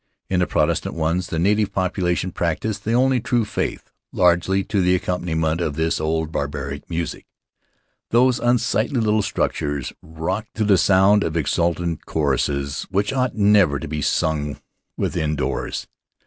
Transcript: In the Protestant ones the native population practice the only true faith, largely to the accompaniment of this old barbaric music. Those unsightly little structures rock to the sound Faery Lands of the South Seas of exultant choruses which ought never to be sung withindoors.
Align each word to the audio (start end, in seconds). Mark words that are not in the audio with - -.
In 0.31 0.39
the 0.39 0.47
Protestant 0.47 0.95
ones 0.95 1.27
the 1.27 1.37
native 1.37 1.71
population 1.71 2.31
practice 2.31 2.79
the 2.79 2.93
only 2.93 3.19
true 3.19 3.45
faith, 3.45 3.91
largely 4.11 4.63
to 4.63 4.81
the 4.81 4.95
accompaniment 4.95 5.61
of 5.61 5.75
this 5.75 6.01
old 6.01 6.31
barbaric 6.31 6.89
music. 6.89 7.27
Those 8.09 8.39
unsightly 8.39 8.99
little 8.99 9.21
structures 9.21 9.93
rock 10.01 10.47
to 10.55 10.63
the 10.65 10.79
sound 10.79 11.21
Faery 11.21 11.25
Lands 11.27 11.27
of 11.29 11.33
the 11.33 11.39
South 11.41 11.43
Seas 11.43 11.59
of 11.59 11.71
exultant 11.77 12.05
choruses 12.07 12.87
which 12.89 13.13
ought 13.13 13.35
never 13.35 13.77
to 13.77 13.87
be 13.87 14.01
sung 14.01 14.59
withindoors. 14.99 15.85